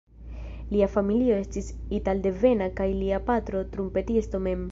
Lia 0.75 0.87
familio 0.93 1.35
estis 1.41 1.67
italdevena 1.99 2.71
kaj 2.81 2.89
lia 3.03 3.23
patro 3.31 3.65
trumpetisto 3.77 4.45
mem. 4.47 4.59